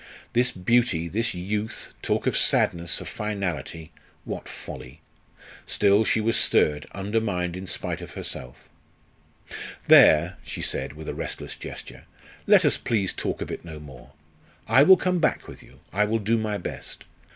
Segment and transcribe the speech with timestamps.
[0.33, 3.91] This beauty, this youth, talk of sadness, of finality!
[4.25, 4.99] What folly!
[5.67, 8.67] Still, she was stirred, undermined in spite of herself.
[9.87, 12.05] "There!" she said, with a restless gesture,
[12.47, 14.13] "let us, please, talk of it no more.
[14.67, 17.03] I will come back with you I will do my best.